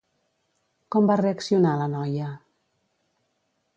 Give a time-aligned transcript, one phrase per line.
[0.95, 2.31] Com va reaccionar la noia?